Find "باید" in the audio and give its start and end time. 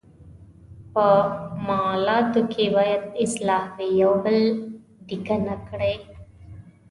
2.75-3.03